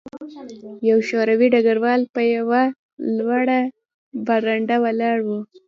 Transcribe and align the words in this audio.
یو 0.89 0.97
شوروي 1.09 1.47
ډګروال 1.53 2.01
په 2.13 2.21
یوه 2.37 2.61
لوړه 3.17 3.59
برنډه 4.25 4.75
ولاړ 4.83 5.17
و 5.27 5.29